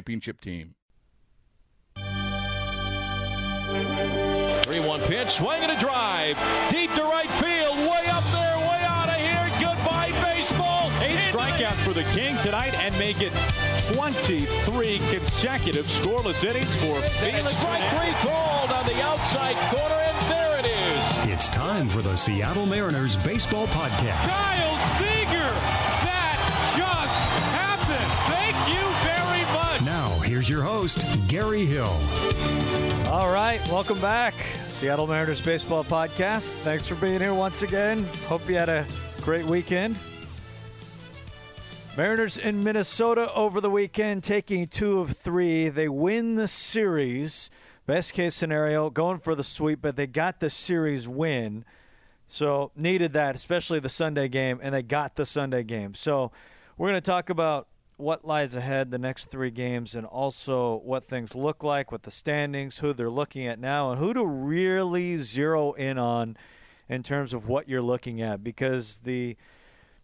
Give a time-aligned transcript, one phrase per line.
[0.00, 0.74] championship team.
[4.62, 6.38] 3 1 pitch, swing and a drive.
[6.70, 9.50] Deep to right field, way up there, way out of here.
[9.60, 10.90] Goodbye, baseball.
[11.02, 13.32] Eight strikeouts for the King tonight and make it
[13.92, 17.54] 23 consecutive scoreless innings for Felix.
[17.58, 21.34] Strike three called on the outside corner, and there it is.
[21.34, 24.30] It's time for the Seattle Mariners Baseball Podcast.
[24.30, 25.49] Kyle Seager!
[30.30, 31.92] Here's your host, Gary Hill.
[33.08, 34.32] All right, welcome back.
[34.68, 36.54] Seattle Mariners Baseball Podcast.
[36.62, 38.04] Thanks for being here once again.
[38.28, 38.86] Hope you had a
[39.22, 39.98] great weekend.
[41.96, 45.68] Mariners in Minnesota over the weekend, taking two of three.
[45.68, 47.50] They win the series.
[47.86, 51.64] Best case scenario, going for the sweep, but they got the series win.
[52.28, 55.94] So needed that, especially the Sunday game, and they got the Sunday game.
[55.94, 56.30] So
[56.78, 57.66] we're going to talk about
[58.00, 62.10] what lies ahead the next three games and also what things look like with the
[62.10, 66.36] standings, who they're looking at now, and who to really zero in on
[66.88, 68.42] in terms of what you're looking at.
[68.42, 69.36] Because the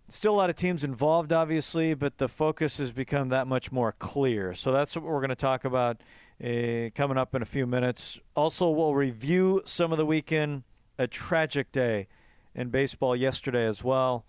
[0.09, 3.93] still a lot of teams involved obviously but the focus has become that much more
[3.93, 4.55] clear.
[4.55, 6.01] So that's what we're going to talk about
[6.43, 8.21] uh, coming up in a few minutes.
[8.37, 10.63] Also we'll review some of the weekend
[10.99, 12.07] a tragic day
[12.55, 14.25] in baseball yesterday as well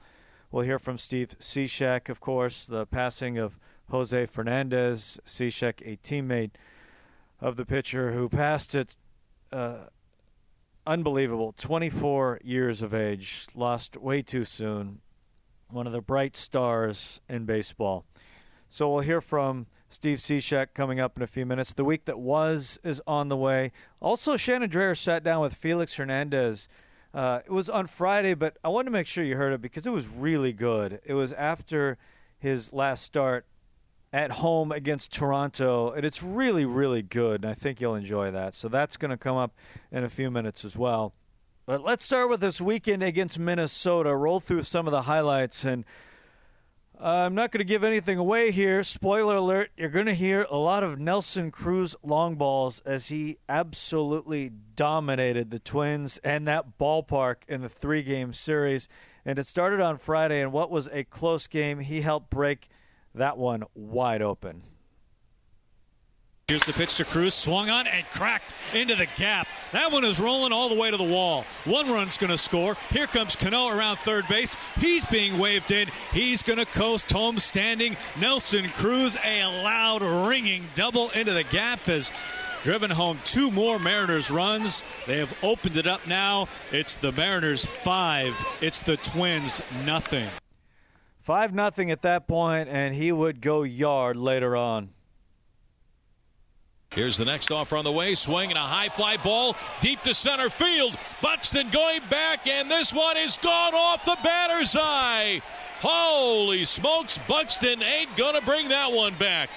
[0.49, 3.59] We'll hear from Steve Cishek, of course, the passing of
[3.89, 6.51] Jose Fernandez, Cishek, a teammate
[7.41, 8.95] of the pitcher who passed at
[9.51, 9.87] uh,
[10.85, 15.01] unbelievable 24 years of age, lost way too soon.
[15.69, 18.05] One of the bright stars in baseball.
[18.69, 21.73] So we'll hear from Steve Cishek coming up in a few minutes.
[21.73, 23.73] The week that was is on the way.
[23.99, 26.69] Also, Shannon Drayer sat down with Felix Hernandez.
[27.13, 29.87] Uh, it was on Friday, but I wanted to make sure you heard it because
[29.87, 30.99] it was really good.
[31.05, 31.97] It was after
[32.37, 33.45] his last start
[34.13, 37.43] at home against Toronto, and it's really, really good.
[37.43, 38.53] And I think you'll enjoy that.
[38.53, 39.53] So that's going to come up
[39.91, 41.13] in a few minutes as well.
[41.65, 44.15] But let's start with this weekend against Minnesota.
[44.15, 45.85] Roll through some of the highlights and.
[46.99, 48.81] I'm not going to give anything away here.
[48.81, 53.37] Spoiler alert, you're going to hear a lot of Nelson Cruz long balls as he
[53.47, 58.89] absolutely dominated the Twins and that ballpark in the three game series.
[59.23, 62.67] And it started on Friday, and what was a close game, he helped break
[63.13, 64.63] that one wide open.
[66.47, 69.49] Here's the pitch to Cruz, swung on and cracked into the gap.
[69.73, 71.43] That one is rolling all the way to the wall.
[71.65, 72.77] One run's going to score.
[72.89, 74.55] Here comes Cano around third base.
[74.79, 75.89] He's being waved in.
[76.13, 77.97] He's going to coast home standing.
[78.17, 82.13] Nelson Cruz, a loud ringing double into the gap has
[82.63, 84.85] driven home two more Mariners runs.
[85.05, 86.47] They have opened it up now.
[86.71, 88.41] It's the Mariners five.
[88.61, 90.29] It's the Twins nothing.
[91.19, 94.91] Five nothing at that point, and he would go yard later on.
[96.97, 98.15] Here's the next offer on the way.
[98.15, 100.97] Swing in a high fly ball deep to center field.
[101.21, 105.43] Buxton going back, and this one is gone off the batter's eye.
[105.79, 109.51] Holy smokes, Buxton ain't going to bring that one back.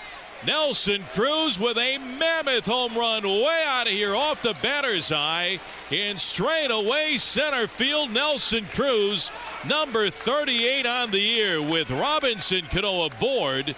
[0.47, 5.61] Nelson Cruz with a mammoth home run way out of here off the batter's eye.
[5.91, 9.31] In straight away center field, Nelson Cruz,
[9.67, 13.75] number 38 on the year with Robinson Cano aboard.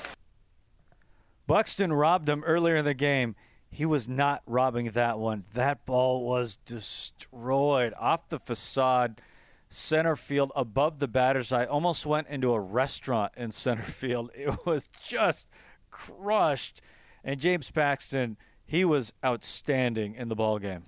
[1.46, 3.36] Buxton robbed him earlier in the game.
[3.74, 5.44] He was not robbing that one.
[5.54, 9.22] That ball was destroyed off the facade,
[9.70, 11.64] center field, above the batter's eye.
[11.64, 14.30] Almost went into a restaurant in center field.
[14.34, 15.48] It was just
[15.90, 16.82] crushed.
[17.24, 18.36] And James Paxton,
[18.66, 20.84] he was outstanding in the ball game.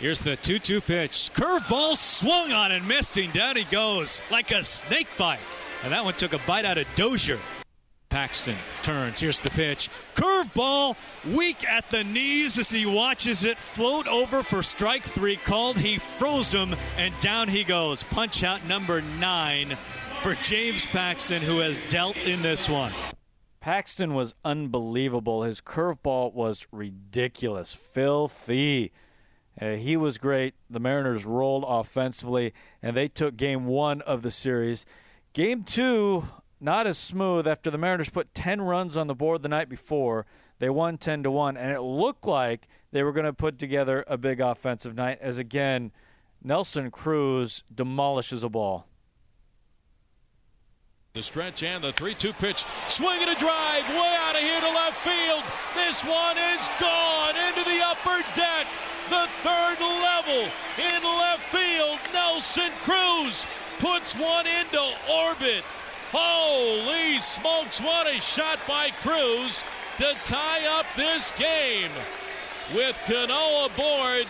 [0.00, 1.30] Here's the 2 2 pitch.
[1.32, 5.38] Curveball swung on and missed, and down he goes like a snake bite.
[5.84, 7.38] And that one took a bite out of Dozier.
[8.12, 9.20] Paxton turns.
[9.20, 9.88] Here's the pitch.
[10.14, 10.98] Curveball,
[11.34, 15.78] weak at the knees as he watches it float over for strike three called.
[15.78, 18.04] He froze him, and down he goes.
[18.04, 19.78] Punch out number nine
[20.20, 22.92] for James Paxton, who has dealt in this one.
[23.60, 25.44] Paxton was unbelievable.
[25.44, 28.92] His curveball was ridiculous, filthy.
[29.58, 30.52] Uh, he was great.
[30.68, 34.84] The Mariners rolled offensively, and they took game one of the series.
[35.32, 36.28] Game two,
[36.62, 40.26] not as smooth after the Mariners put 10 runs on the board the night before.
[40.60, 44.04] They won 10 to 1 and it looked like they were going to put together
[44.06, 45.90] a big offensive night as again
[46.42, 48.86] Nelson Cruz demolishes a ball.
[51.14, 52.64] The stretch and the 3 2 pitch.
[52.88, 55.42] Swing and a drive way out of here to left field.
[55.74, 58.66] This one is gone into the upper deck.
[59.10, 60.48] The third level
[60.78, 61.98] in left field.
[62.14, 63.46] Nelson Cruz
[63.78, 64.80] puts one into
[65.10, 65.64] orbit.
[66.14, 69.64] Holy smokes, what a shot by Cruz
[69.96, 71.90] to tie up this game.
[72.74, 74.26] With Cano aboard,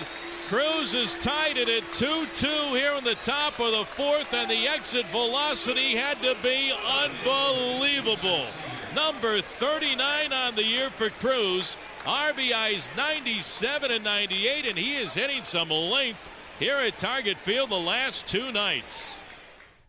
[0.47, 4.49] Cruz is tied it at 2 2 here in the top of the fourth, and
[4.49, 8.47] the exit velocity had to be unbelievable.
[8.95, 11.77] Number 39 on the year for Cruz.
[12.05, 16.31] RBI's 97 and 98, and he is hitting some length
[16.61, 19.19] here at Target Field the last two nights.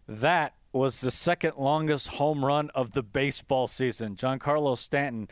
[0.07, 4.15] That was the second longest home run of the baseball season.
[4.15, 5.27] Giancarlo Stanton,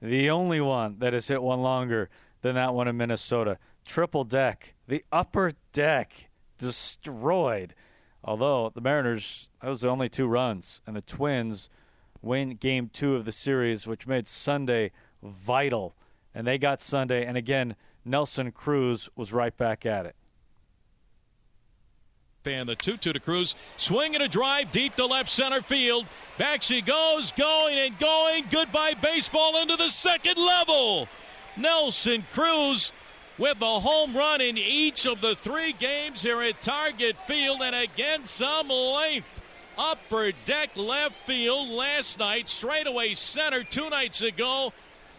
[0.00, 2.08] the only one that has hit one longer
[2.40, 3.58] than that one in Minnesota.
[3.86, 6.28] Triple deck, the upper deck
[6.58, 7.74] destroyed.
[8.24, 11.70] Although the Mariners, that was the only two runs, and the Twins
[12.22, 14.90] win game two of the series, which made Sunday
[15.22, 15.94] vital.
[16.34, 20.16] And they got Sunday, and again, Nelson Cruz was right back at it
[22.46, 22.68] fan.
[22.68, 23.56] The 2 2 to Cruz.
[23.76, 26.06] Swing and a drive deep to left center field.
[26.38, 28.44] Back she goes, going and going.
[28.52, 31.08] Goodbye baseball into the second level.
[31.56, 32.92] Nelson Cruz
[33.36, 37.74] with a home run in each of the three games here at Target Field, and
[37.74, 39.42] again some length.
[39.76, 44.72] Upper deck left field last night, straightaway center two nights ago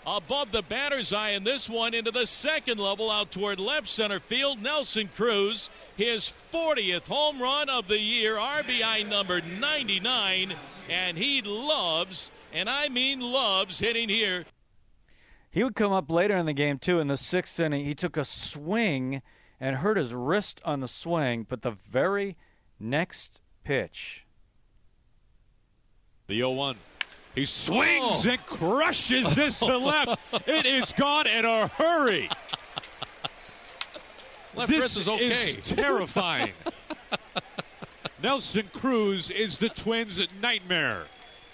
[0.08, 4.22] above the batter's eye in this one into the second level out toward left center
[4.22, 4.62] field.
[4.62, 10.54] Nelson Cruz, his 40th home run of the year, RBI number 99,
[10.90, 14.46] and he loves, and I mean loves, hitting here.
[15.52, 17.00] He would come up later in the game, too.
[17.02, 19.22] In the sixth inning, he took a swing
[19.60, 22.38] and hurt his wrist on the swing, but the very
[22.80, 24.26] next pitch.
[26.28, 26.78] The 0 1.
[27.38, 28.30] He swings oh.
[28.32, 30.20] and crushes this to left.
[30.48, 32.32] It is gone in a hurry.
[34.56, 35.28] Left this wrist is okay.
[35.28, 36.54] Is terrifying.
[38.24, 41.04] Nelson Cruz is the Twins' nightmare.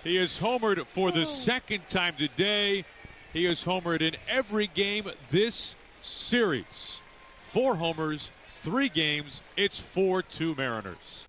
[0.06, 1.26] He is homered for the oh.
[1.26, 2.86] second time today.
[3.34, 7.02] He is homered in every game this series.
[7.48, 9.42] Four homers, three games.
[9.58, 11.28] It's 4 2 Mariners.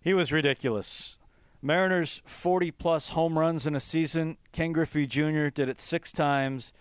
[0.00, 1.15] He was ridiculous.
[1.66, 4.36] Mariners 40 plus home runs in a season.
[4.52, 5.48] Ken Griffey Jr.
[5.48, 6.72] did it six times.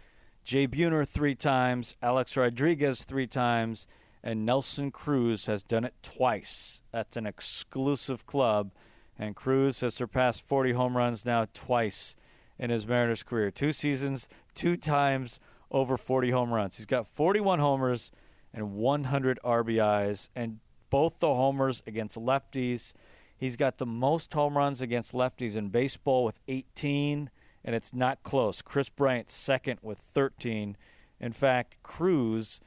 [0.43, 1.95] Jay Buhner three times.
[2.03, 3.87] Alex Rodriguez three times.
[4.23, 6.83] And Nelson Cruz has done it twice.
[6.91, 8.71] That's an exclusive club.
[9.17, 12.15] And Cruz has surpassed 40 home runs now twice
[12.59, 13.49] in his Mariners career.
[13.49, 15.39] Two seasons, two times
[15.71, 16.77] over 40 home runs.
[16.77, 18.11] He's got 41 homers
[18.53, 20.59] and 100 RBIs, and
[20.91, 22.93] both the homers against lefties.
[23.37, 27.29] He's got the most home runs against lefties in baseball with 18,
[27.63, 28.61] and it's not close.
[28.61, 30.77] Kris Bryant second with 13.
[31.19, 32.61] In fact, Cruz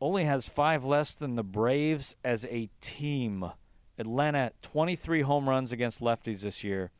[0.00, 3.50] only has five less than the Braves as a team.
[3.98, 6.90] Atlanta 23 home runs against lefties this year.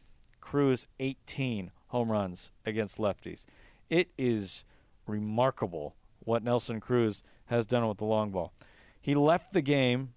[0.41, 3.47] Cruz 18 home runs against lefties.
[3.91, 4.65] It is
[5.07, 8.53] remarkable what Nelson Cruz has done with the long ball.
[9.01, 10.15] He left the game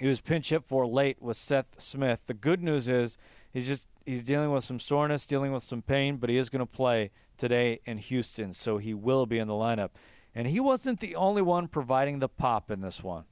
[0.00, 2.22] he was pinch hit for late with Seth Smith.
[2.26, 3.18] The good news is
[3.52, 6.60] he's just he's dealing with some soreness, dealing with some pain, but he is going
[6.60, 9.90] to play today in Houston, so he will be in the lineup.
[10.34, 13.24] And he wasn't the only one providing the pop in this one.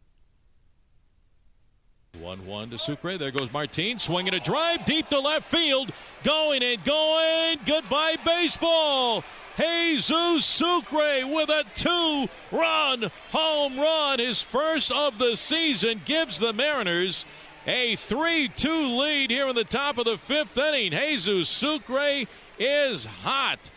[2.21, 3.19] 1 1 to Sucre.
[3.19, 5.93] There goes Martin swinging a drive deep to left field.
[6.25, 7.59] Going and going.
[7.67, 9.23] Goodbye, baseball.
[9.59, 14.19] Jesus Sucre with a two run home run.
[14.19, 17.25] His first of the season gives the Mariners
[17.67, 20.93] a 3 2 lead here in the top of the fifth inning.
[20.93, 22.27] Jesus Sucre
[22.59, 23.71] is hot.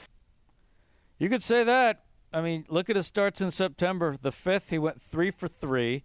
[1.17, 2.03] You could say that.
[2.31, 4.15] I mean, look at his starts in September.
[4.21, 6.03] The 5th, he went 3 for 3.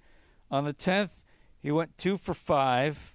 [0.50, 1.22] On the 10th,
[1.60, 3.13] he went 2 for 5.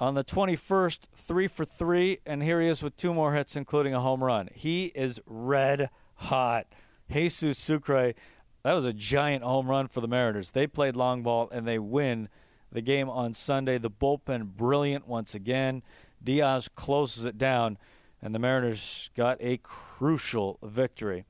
[0.00, 2.18] On the 21st, 3 for 3.
[2.24, 4.48] And here he is with two more hits, including a home run.
[4.54, 6.66] He is red hot.
[7.12, 8.14] Jesus Sucre,
[8.62, 10.52] that was a giant home run for the Mariners.
[10.52, 12.28] They played long ball and they win
[12.72, 13.78] the game on Sunday.
[13.78, 15.82] The bullpen brilliant once again.
[16.22, 17.78] Diaz closes it down,
[18.20, 21.24] and the Mariners got a crucial victory.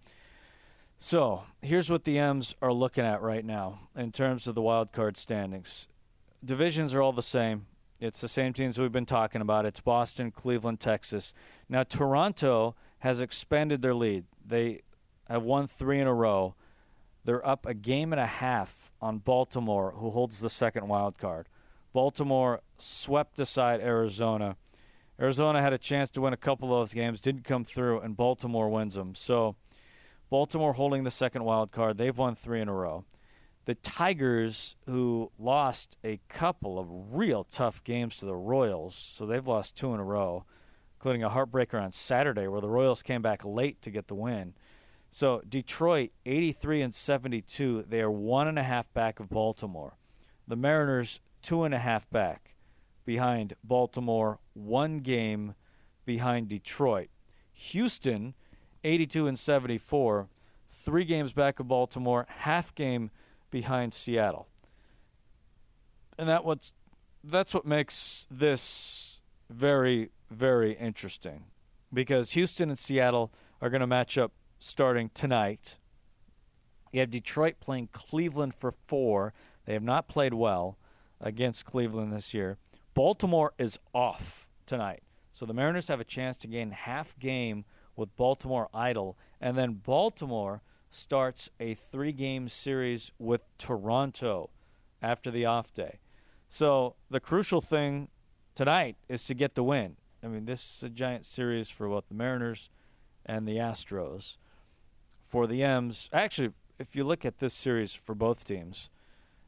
[0.99, 4.93] So here's what the M's are looking at right now in terms of the wild
[4.93, 5.89] card standings.
[6.45, 7.67] Divisions are all the same.
[8.01, 9.67] It's the same teams we've been talking about.
[9.67, 11.35] It's Boston, Cleveland, Texas.
[11.69, 14.25] Now Toronto has expanded their lead.
[14.45, 14.81] They
[15.29, 16.55] have won three in a row.
[17.25, 21.47] They're up a game and a half on Baltimore, who holds the second wild card.
[21.93, 24.57] Baltimore swept aside Arizona.
[25.21, 28.17] Arizona had a chance to win a couple of those games, didn't come through, and
[28.17, 29.15] Baltimore wins them.
[29.15, 29.57] So
[30.31, 31.99] Baltimore holding the second wild card.
[31.99, 33.05] They've won three in a row.
[33.71, 39.47] The Tigers, who lost a couple of real tough games to the Royals, so they've
[39.47, 40.45] lost two in a row,
[40.97, 44.55] including a heartbreaker on Saturday where the Royals came back late to get the win.
[45.09, 47.85] So Detroit, 83 and 72.
[47.89, 49.97] They are one and a half back of Baltimore.
[50.49, 52.57] The Mariners, two and a half back
[53.05, 55.55] behind Baltimore, one game
[56.05, 57.11] behind Detroit.
[57.53, 58.35] Houston,
[58.83, 60.29] 82 and 74,
[60.69, 63.13] three games back of Baltimore, half game
[63.51, 64.49] behind Seattle.
[66.19, 66.73] And that what's
[67.23, 71.45] that's what makes this very very interesting
[71.93, 75.79] because Houston and Seattle are going to match up starting tonight.
[76.93, 79.33] You have Detroit playing Cleveland for four.
[79.65, 80.79] They have not played well
[81.21, 82.59] against Cleveland this year.
[82.95, 85.03] Baltimore is off tonight.
[85.33, 87.65] So the Mariners have a chance to gain half game
[87.97, 89.17] with Baltimore idle.
[89.41, 94.51] And then Baltimore starts a three game series with Toronto
[95.03, 96.01] after the off day.
[96.49, 98.09] So the crucial thing
[98.55, 99.97] tonight is to get the win.
[100.23, 102.69] I mean, this is a giant series for both the Mariners
[103.25, 104.37] and the Astros
[105.25, 106.11] for the M's.
[106.13, 108.91] Actually, if you look at this series for both teams,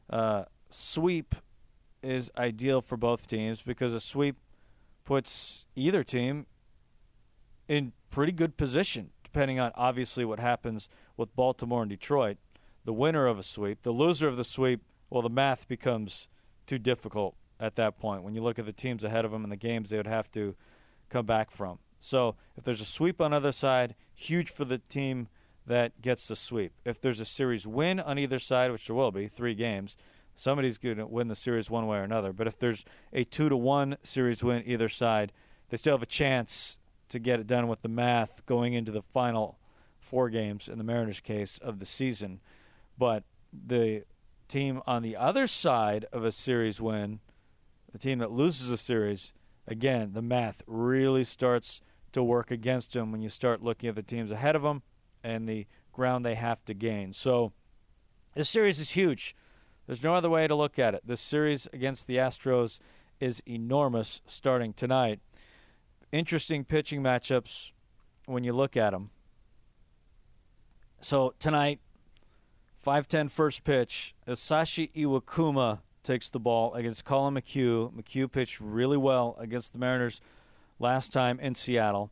[0.09, 1.35] uh, sweep
[2.01, 4.37] is ideal for both teams because a sweep
[5.05, 6.45] puts either team
[7.67, 12.37] in pretty good position, depending on obviously what happens with Baltimore and Detroit.
[12.85, 16.27] The winner of a sweep, the loser of the sweep, well, the math becomes
[16.65, 18.23] too difficult at that point.
[18.23, 20.29] When you look at the teams ahead of them and the games they would have
[20.31, 20.55] to
[21.09, 21.79] come back from.
[21.99, 25.29] So if there's a sweep on either side, huge for the team
[25.65, 26.73] that gets the sweep.
[26.83, 29.95] If there's a series win on either side, which there will be, three games,
[30.35, 32.33] somebody's going to win the series one way or another.
[32.33, 35.31] But if there's a two to one series win either side,
[35.69, 36.79] they still have a chance
[37.09, 39.57] to get it done with the math going into the final
[40.03, 42.39] four games in the Mariners' case of the season.
[42.97, 44.03] But the
[44.47, 47.19] team on the other side of a series win,
[47.91, 49.33] the team that loses a series,
[49.67, 51.81] again, the math really starts
[52.11, 54.83] to work against them when you start looking at the teams ahead of them
[55.23, 57.13] and the ground they have to gain.
[57.13, 57.53] So
[58.35, 59.35] this series is huge.
[59.87, 61.01] There's no other way to look at it.
[61.05, 62.79] This series against the Astros
[63.19, 65.19] is enormous starting tonight.
[66.11, 67.71] Interesting pitching matchups
[68.25, 69.09] when you look at them.
[71.03, 71.81] So tonight,
[72.85, 77.91] 5-10 first pitch, Hisashi Iwakuma takes the ball against Collin McHugh.
[77.91, 80.21] McHugh pitched really well against the Mariners
[80.79, 82.09] last time in Seattle.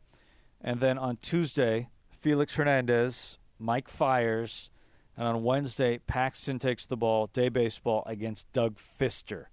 [0.60, 4.68] And then on Tuesday, Felix Hernandez, Mike Fiers,
[5.16, 9.46] and on Wednesday, Paxton takes the ball, day baseball, against Doug Fister.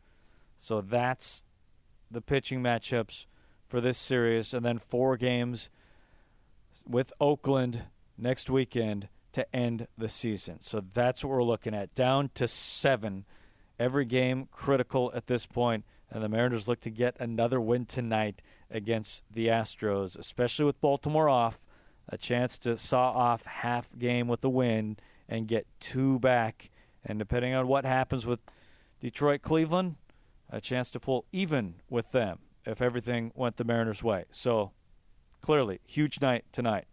[0.58, 1.46] So that's
[2.12, 3.26] the pitching matchups
[3.70, 4.54] for this series.
[4.54, 5.70] And then four games
[6.86, 7.84] with Oakland
[8.18, 10.60] next weekend to end the season.
[10.62, 11.94] So that's what we're looking at.
[11.96, 13.26] Down to seven.
[13.80, 18.42] Every game critical at this point, and the Mariners look to get another win tonight
[18.70, 21.60] against the Astros, especially with Baltimore off
[22.10, 26.72] a chance to saw off half game with a win and get two back.
[27.06, 28.40] And depending on what happens with
[29.00, 29.96] Detroit Cleveland,
[30.50, 34.26] a chance to pull even with them if everything went the Mariners' way.
[34.32, 34.72] So
[35.42, 36.86] clearly, huge night tonight.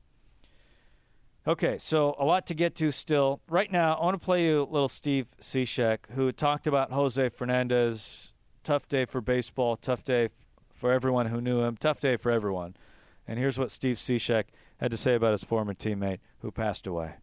[1.48, 3.40] Okay, so a lot to get to still.
[3.48, 7.28] Right now, I want to play you a little Steve Cishek, who talked about Jose
[7.28, 8.32] Fernandez.
[8.64, 10.30] Tough day for baseball, tough day
[10.72, 12.74] for everyone who knew him, tough day for everyone.
[13.28, 14.46] And here's what Steve Cishek
[14.80, 17.14] had to say about his former teammate who passed away.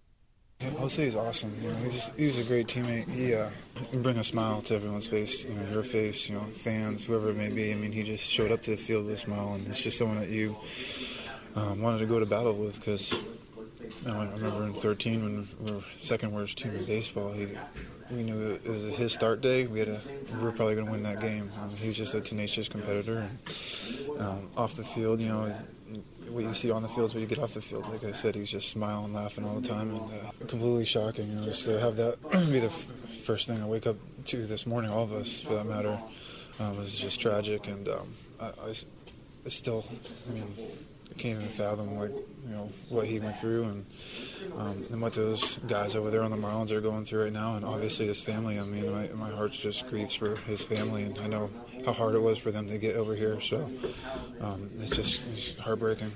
[0.62, 1.54] Jose is awesome.
[1.62, 3.10] You know, he's just, he was a great teammate.
[3.10, 3.50] He uh,
[3.92, 5.44] can bring a smile to everyone's face.
[5.44, 6.30] You know, your face.
[6.30, 7.74] You know, fans, whoever it may be.
[7.74, 9.98] I mean, he just showed up to the field with a smile, and it's just
[9.98, 10.56] someone that you
[11.58, 13.14] um, wanted to go to battle with because
[14.08, 17.32] I remember in 13 when we were second worst team in baseball.
[17.32, 17.48] He,
[18.12, 19.66] we knew it was his start day.
[19.68, 19.98] We had a,
[20.38, 21.52] we were probably going to win that game.
[21.62, 23.20] Um, he was just a tenacious competitor.
[24.10, 25.52] And, um, off the field, you know,
[26.30, 27.88] what you see on the field is what you get off the field.
[27.90, 31.28] Like I said, he's just smiling, laughing all the time, and uh, completely shocking.
[31.30, 32.22] You know, just to have that
[32.52, 32.74] be the f-
[33.26, 36.00] first thing I wake up to this morning, all of us for that matter,
[36.60, 37.68] um, was just tragic.
[37.68, 38.08] And um,
[38.40, 38.74] I, I,
[39.46, 39.84] I still,
[40.30, 40.54] I mean,
[41.10, 43.86] I can't even fathom like you know what he went through and
[44.58, 47.56] um, and what those guys over there on the Marlins are going through right now,
[47.56, 48.60] and obviously his family.
[48.60, 51.50] I mean, my my heart just grieves for his family, and I know
[51.86, 53.40] how hard it was for them to get over here.
[53.40, 53.70] So
[54.42, 56.12] um, it's just it's heartbreaking.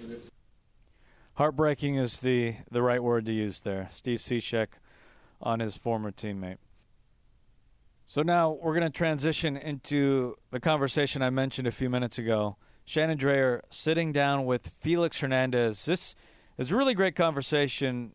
[1.36, 3.88] Heartbreaking is the the right word to use there.
[3.92, 4.68] Steve Cishek
[5.42, 6.58] on his former teammate.
[8.10, 12.56] So now we're going to transition into the conversation I mentioned a few minutes ago.
[12.88, 15.84] Shannon Drayer sitting down with Felix Hernandez.
[15.84, 16.16] This
[16.58, 18.14] is a really great conversation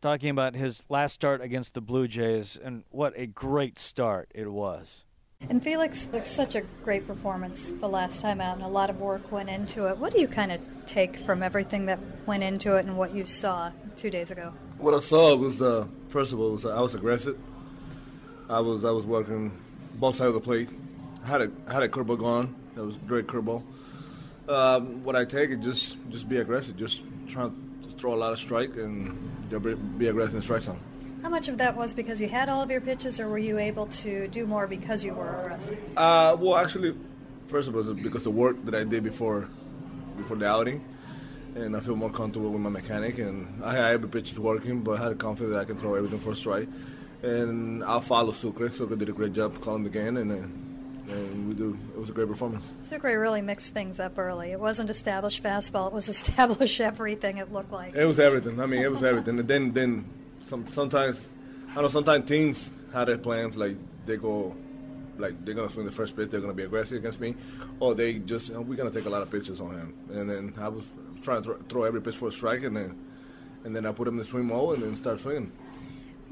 [0.00, 4.50] talking about his last start against the Blue Jays and what a great start it
[4.50, 5.04] was.
[5.48, 8.98] And Felix, it's such a great performance the last time out, and a lot of
[8.98, 9.96] work went into it.
[9.96, 13.26] What do you kind of take from everything that went into it and what you
[13.26, 14.54] saw two days ago?
[14.78, 17.38] What I saw was, uh, first of all, was uh, I was aggressive.
[18.50, 19.52] I was I was working
[19.94, 20.68] both sides of the plate.
[21.24, 22.56] I Had a had a curveball gone.
[22.74, 23.62] That was a great curveball.
[24.48, 26.76] Um, what I take is just just be aggressive.
[26.76, 29.48] Just try to throw a lot of strike and
[29.98, 30.80] be aggressive in the strike zone.
[31.22, 33.58] How much of that was because you had all of your pitches, or were you
[33.58, 35.78] able to do more because you were aggressive?
[35.96, 36.96] Uh, well, actually,
[37.46, 39.48] first of all, because the work that I did before
[40.16, 40.84] before the outing,
[41.54, 45.00] and I feel more comfortable with my mechanic, and I had every pitch working, but
[45.00, 46.68] I had confidence that I can throw everything for a strike
[47.22, 48.70] and I'll follow Sucre.
[48.70, 50.30] Sucre did a great job calling the game, and,
[51.08, 51.78] and we do.
[51.94, 52.72] It was a great performance.
[52.82, 54.52] Sucre really mixed things up early.
[54.52, 57.38] It wasn't established fastball; it was established everything.
[57.38, 58.60] It looked like it was everything.
[58.60, 59.38] I mean, it was everything.
[59.38, 60.04] and then, then
[60.46, 61.26] some, sometimes
[61.76, 64.54] I know sometimes teams have their plans like they go.
[65.18, 67.34] Like they're gonna swing the first pitch, they're gonna be aggressive against me,
[67.80, 69.94] or they just you know, we're gonna take a lot of pitches on him.
[70.10, 70.88] And then I was
[71.22, 72.98] trying to throw every pitch for a strike, and then
[73.64, 75.52] and then I put him in the swing mode and then start swinging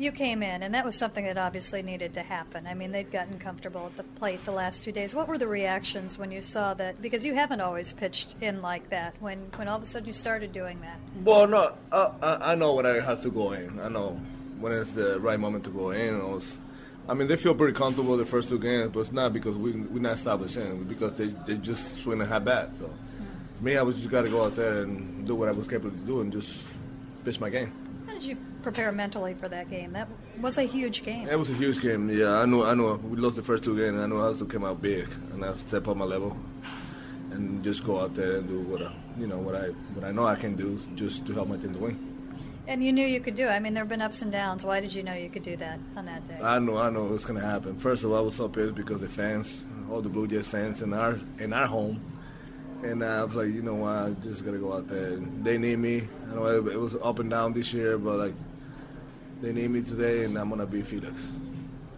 [0.01, 2.67] you came in, and that was something that obviously needed to happen.
[2.67, 5.15] I mean, they'd gotten comfortable at the plate the last two days.
[5.15, 7.03] What were the reactions when you saw that?
[7.03, 9.17] Because you haven't always pitched in like that.
[9.21, 10.99] When when all of a sudden you started doing that.
[11.23, 13.79] Well, no, uh, I, I know when I have to go in.
[13.79, 14.21] I know
[14.59, 16.19] when it's the right moment to go in.
[16.19, 16.57] I, was,
[17.07, 19.73] I mean, they feel pretty comfortable the first two games, but it's not because we
[19.73, 20.85] we're not established in.
[20.85, 22.71] Because they they just swing and have bat.
[22.79, 23.57] So mm.
[23.59, 25.69] for me, I was just got to go out there and do what I was
[25.69, 26.65] capable of doing, just
[27.23, 27.90] pitch my game.
[28.21, 29.93] Did you prepare mentally for that game?
[29.93, 30.07] That
[30.43, 31.27] was a huge game.
[31.27, 32.11] It was a huge game.
[32.11, 32.65] Yeah, I know.
[32.67, 32.97] I know.
[32.97, 33.95] We lost the first two games.
[33.95, 35.97] and I know I have to come out big and I have to step up
[35.97, 36.37] my level
[37.31, 40.13] and just go out there and do what I, you know, what I, what I
[40.13, 42.35] know I can do, just to help my team to win.
[42.67, 43.53] And you knew you could do it.
[43.53, 44.67] I mean, there have been ups and downs.
[44.67, 46.39] Why did you know you could do that on that day?
[46.43, 46.77] I know.
[46.77, 47.79] I know what's going to happen.
[47.79, 50.83] First of all, I was so pissed because the fans, all the Blue Jays fans
[50.83, 52.05] in our in our home
[52.83, 55.15] and I was like, you know what, I just gotta go out there.
[55.15, 56.09] And they need me.
[56.31, 58.35] I know it, was up and down this year, but like
[59.41, 61.31] they need me today, and I'm gonna be Felix.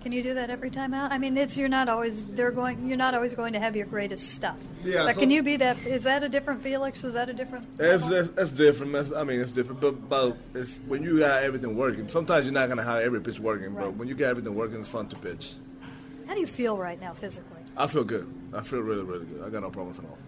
[0.03, 1.13] Can you do that every time out?
[1.13, 2.89] I mean, it's you're not always they're going.
[2.89, 4.57] You're not always going to have your greatest stuff.
[4.83, 5.05] Yeah.
[5.05, 5.79] But so can you be that?
[5.87, 7.05] Is that a different Felix?
[7.05, 7.67] Is that a different?
[7.79, 9.15] It's, it's, it's different.
[9.15, 9.81] I mean, it's different.
[9.81, 12.09] But, but it's when you got everything working.
[12.09, 13.85] Sometimes you're not gonna have every pitch working, right.
[13.85, 15.53] but when you get everything working, it's fun to pitch.
[16.27, 17.61] How do you feel right now physically?
[17.77, 18.27] I feel good.
[18.53, 19.45] I feel really, really good.
[19.45, 20.19] I got no problems at all.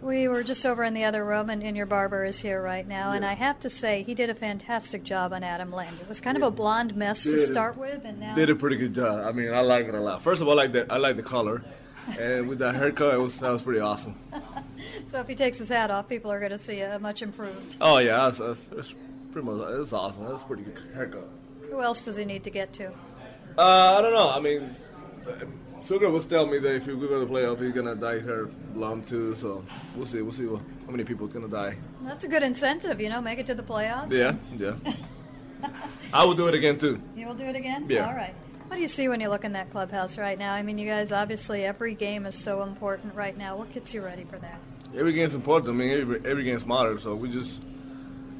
[0.00, 2.86] We were just over in the other room, and, and your barber is here right
[2.86, 3.10] now.
[3.10, 3.16] Yeah.
[3.16, 5.98] And I have to say, he did a fantastic job on Adam Lind.
[6.00, 6.46] It was kind yeah.
[6.46, 9.26] of a blonde mess did to start with, and now did a pretty good job.
[9.26, 10.22] I mean, I like it a lot.
[10.22, 11.64] First of all, I like the I like the color,
[12.18, 14.16] and with that haircut, it was that was pretty awesome.
[15.06, 17.76] so if he takes his hat off, people are going to see a much improved.
[17.80, 18.94] Oh yeah, that's, that's, that's
[19.32, 20.26] pretty much it was awesome.
[20.26, 21.28] That's a pretty good haircut.
[21.70, 22.88] Who else does he need to get to?
[23.58, 24.30] Uh, I don't know.
[24.30, 24.76] I mean
[25.86, 28.18] Sugar was telling me that if we're going to play up, he's going to dye
[28.18, 29.36] her blonde too.
[29.36, 30.20] So we'll see.
[30.20, 31.76] We'll see what, how many people it's going to dye.
[32.02, 34.10] That's a good incentive, you know, make it to the playoffs.
[34.10, 34.74] Yeah, yeah.
[36.12, 37.00] I will do it again too.
[37.14, 37.86] You will do it again?
[37.88, 38.08] Yeah.
[38.08, 38.34] All right.
[38.66, 40.54] What do you see when you look in that clubhouse right now?
[40.54, 43.56] I mean, you guys obviously every game is so important right now.
[43.56, 44.60] What gets you ready for that?
[44.96, 45.70] Every game's important.
[45.70, 46.98] I mean, every, every game's matter.
[46.98, 47.60] So we just,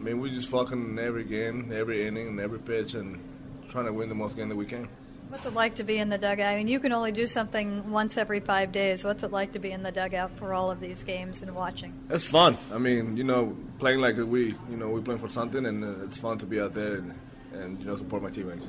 [0.00, 3.22] I mean, we just fucking every game, every inning, and every pitch, and
[3.68, 4.88] trying to win the most game that we can.
[5.28, 6.52] What's it like to be in the dugout?
[6.52, 9.04] I mean, you can only do something once every five days.
[9.04, 11.92] What's it like to be in the dugout for all of these games and watching?
[12.10, 12.56] It's fun.
[12.72, 16.04] I mean, you know, playing like we, you know, we're playing for something, and uh,
[16.04, 17.14] it's fun to be out there and,
[17.52, 18.66] and you know support my teammates.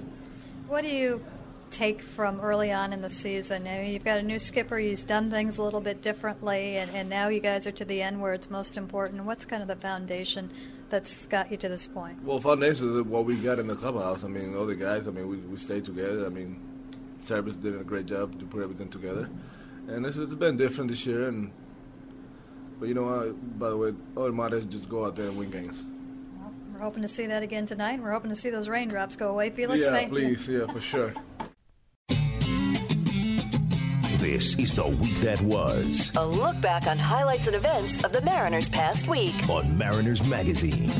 [0.67, 1.23] What do you
[1.69, 3.67] take from early on in the season?
[3.67, 4.79] I mean, you've got a new skipper.
[4.79, 8.01] He's done things a little bit differently, and, and now you guys are to the
[8.01, 9.25] end where it's most important.
[9.25, 10.49] What's kind of the foundation
[10.89, 12.23] that's got you to this point?
[12.23, 14.23] Well, foundation is what we got in the clubhouse.
[14.23, 15.07] I mean, all the guys.
[15.07, 16.25] I mean, we we stayed together.
[16.25, 16.59] I mean,
[17.25, 19.29] Travis did a great job to put everything together,
[19.87, 21.27] and this has been different this year.
[21.27, 21.51] And
[22.79, 23.59] but you know what?
[23.59, 25.85] By the way, all matters just go out there and win games.
[26.39, 28.01] Well, we're hoping to see that again tonight.
[28.01, 29.49] We're hoping to see those raindrops go away.
[29.49, 31.13] Felix, yeah, thank please, yeah, for sure.
[34.37, 38.21] This is the week that was A look back on highlights and events of the
[38.21, 39.33] Mariners' past week.
[39.49, 40.91] on Mariners Magazine.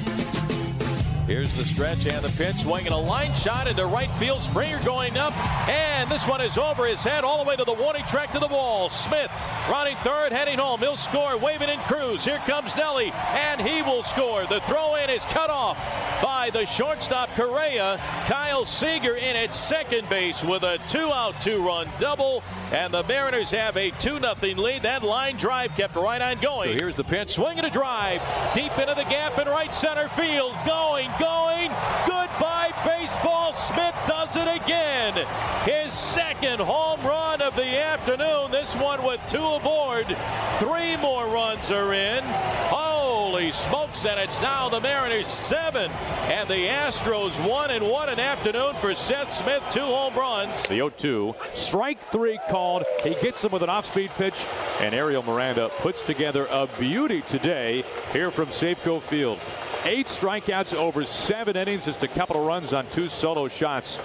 [1.27, 4.41] Here's the stretch and the pitch, swinging a line shot into right field.
[4.41, 5.37] Springer going up,
[5.67, 8.39] and this one is over his head all the way to the warning track to
[8.39, 8.89] the wall.
[8.89, 9.29] Smith
[9.69, 10.79] running third, heading home.
[10.79, 12.23] He'll score, waving in Cruz.
[12.23, 14.45] Here comes Nelly, and he will score.
[14.45, 15.77] The throw in is cut off
[16.23, 17.99] by the shortstop Correa.
[18.27, 23.03] Kyle Seager in at second base with a two out, two run double, and the
[23.03, 24.83] Mariners have a 2 0 lead.
[24.83, 26.71] That line drive kept right on going.
[26.71, 28.21] So here's the pitch, swinging a drive
[28.53, 30.55] deep into the gap in right center field.
[30.65, 31.69] Going, going.
[32.05, 33.53] Goodbye, baseball.
[33.53, 35.13] Smith does it again.
[35.65, 38.51] His second home run of the afternoon.
[38.51, 40.05] This one with two aboard.
[40.59, 42.23] Three more runs are in.
[42.69, 45.91] Holy smokes, and it's now the Mariners seven
[46.27, 50.63] and the Astros one and one an afternoon for Seth Smith, two home runs.
[50.67, 51.35] The 0-2.
[51.55, 52.83] Strike three called.
[53.03, 54.35] He gets him with an off-speed pitch.
[54.79, 59.39] And Ariel Miranda puts together a beauty today here from Safeco Field.
[59.87, 61.85] Eight strikeouts over seven innings.
[61.85, 63.97] Just a couple of runs on two solo shots.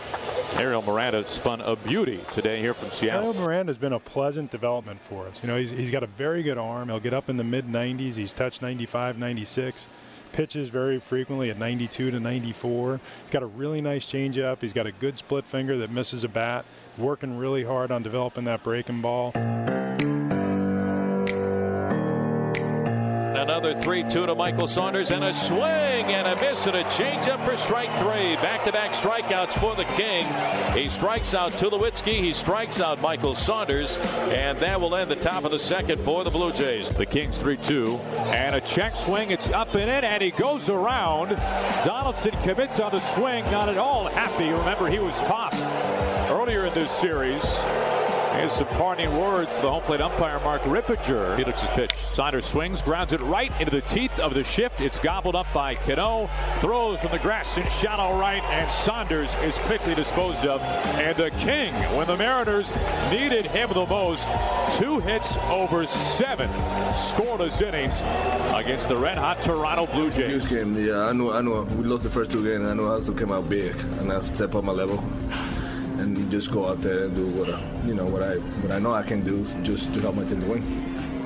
[0.54, 3.30] Ariel Miranda spun a beauty today here from Seattle.
[3.30, 5.40] Ariel Miranda's been a pleasant development for us.
[5.42, 6.88] You know, he's, he's got a very good arm.
[6.88, 8.14] He'll get up in the mid 90s.
[8.14, 9.88] He's touched 95, 96.
[10.32, 13.00] Pitches very frequently at 92 to 94.
[13.22, 14.60] He's got a really nice changeup.
[14.60, 16.64] He's got a good split finger that misses a bat.
[16.96, 19.32] Working really hard on developing that breaking ball.
[23.42, 27.44] Another 3 2 to Michael Saunders, and a swing and a miss and a changeup
[27.44, 28.36] for strike three.
[28.36, 30.24] Back to back strikeouts for the King.
[30.80, 33.96] He strikes out Tulowitzki, he strikes out Michael Saunders,
[34.30, 36.88] and that will end the top of the second for the Blue Jays.
[36.90, 37.96] The Kings 3 2.
[38.26, 39.32] And a check swing.
[39.32, 41.30] It's up and in, and he goes around.
[41.84, 43.42] Donaldson commits on the swing.
[43.50, 44.50] Not at all happy.
[44.50, 45.64] Remember, he was tossed
[46.30, 47.42] earlier in this series.
[48.34, 51.36] Here's some parting words for the home plate umpire, Mark Ripperger.
[51.36, 51.92] Felix's pitch.
[51.94, 54.80] Saunders swings, grounds it right into the teeth of the shift.
[54.80, 56.30] It's gobbled up by Cano.
[56.60, 60.62] Throws from the grass in shallow right, and Saunders is quickly disposed of.
[60.96, 62.72] And the King, when the Mariners
[63.10, 64.26] needed him the most,
[64.78, 66.48] two hits over seven
[66.92, 68.02] scoreless innings
[68.56, 70.44] against the red hot Toronto Blue Jays.
[70.44, 70.86] Huge game.
[70.86, 71.62] Yeah, I know, I know.
[71.76, 72.66] we lost the first two games.
[72.66, 75.04] I know I had to come out big and I step up my level
[76.02, 78.78] and just go out there and do what I, you know what I what I
[78.78, 80.62] know I can do just to help my team win.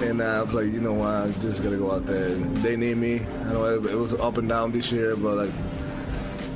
[0.02, 2.34] And uh, I was like, you know what, I just gotta go out there.
[2.60, 3.20] They need me.
[3.20, 5.52] I know it, it was up and down this year, but like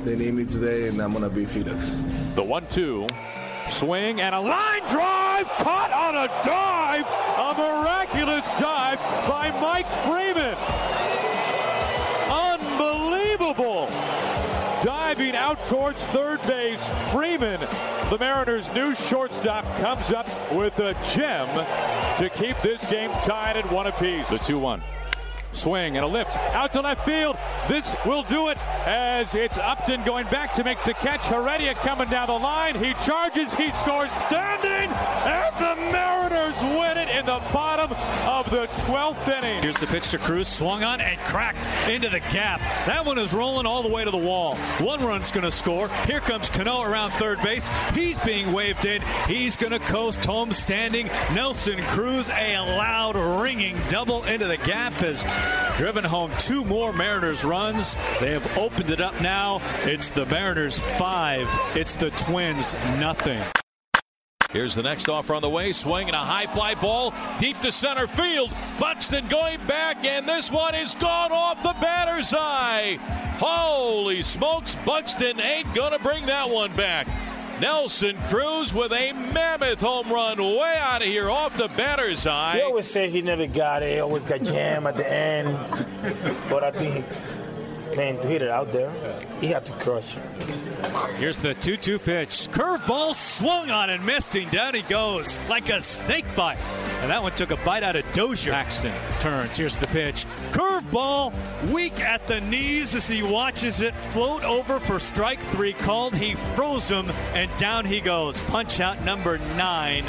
[0.05, 1.89] they need me today, and I'm gonna be Felix.
[2.35, 3.07] The one-two.
[3.67, 7.07] Swing and a line drive caught on a dive.
[7.37, 11.00] A miraculous dive by Mike Freeman.
[15.35, 17.59] Out towards third base, Freeman,
[18.09, 21.47] the Mariners' new shortstop, comes up with a gem
[22.17, 24.29] to keep this game tied at one apiece.
[24.29, 24.81] The 2 1.
[25.53, 27.37] Swing and a lift out to left field.
[27.67, 31.27] This will do it as it's Upton going back to make the catch.
[31.27, 32.75] Heredia coming down the line.
[32.75, 37.91] He charges, he scores standing, and the Mariners win it in the bottom
[38.27, 39.61] of the 12th inning.
[39.61, 42.59] Here's the pitch to Cruz, swung on and cracked into the gap.
[42.87, 44.55] That one is rolling all the way to the wall.
[44.79, 45.89] One run's going to score.
[46.07, 47.69] Here comes Cano around third base.
[47.93, 49.01] He's being waved in.
[49.27, 51.07] He's going to coast home standing.
[51.33, 55.23] Nelson Cruz, a loud ringing double into the gap has
[55.77, 57.95] driven home two more Mariners runs.
[58.19, 59.61] They have opened it up now.
[59.83, 61.47] It's the Mariners five.
[61.75, 63.41] It's the Twins nothing.
[64.51, 65.71] Here's the next offer on the way.
[65.71, 68.51] Swing and a high fly ball deep to center field.
[68.79, 72.97] Buxton going back, and this one is gone off the batter's eye.
[73.39, 77.07] Holy smokes, Buxton ain't going to bring that one back.
[77.61, 82.55] Nelson Cruz with a mammoth home run way out of here off the batter's eye.
[82.55, 83.93] He always said he never got it.
[83.93, 85.55] He always got jam at the end.
[86.49, 87.05] But I think,
[87.95, 88.91] man, to hit it out there,
[89.39, 90.23] he had to crush it.
[91.19, 92.49] Here's the 2 2 pitch.
[92.49, 94.49] Curveball swung on and missed him.
[94.49, 96.57] Down he goes like a snake bite.
[97.01, 98.51] And that one took a bite out of Dozier.
[98.51, 99.57] Paxton turns.
[99.57, 100.25] Here's the pitch.
[100.51, 101.33] Curveball,
[101.71, 106.15] weak at the knees as he watches it float over for strike three called.
[106.15, 108.39] He froze him, and down he goes.
[108.41, 110.05] Punch out number nine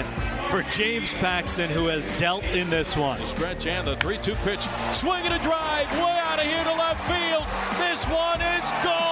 [0.51, 3.21] for James Paxton, who has dealt in this one.
[3.21, 4.69] The Stretch and the 3 2 pitch.
[4.93, 7.45] Swing and a drive way out of here to left field.
[7.79, 9.12] This one is gone